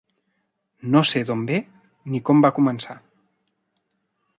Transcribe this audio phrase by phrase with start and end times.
[0.95, 1.59] No sé d'on ve
[2.15, 3.01] ni com va començar.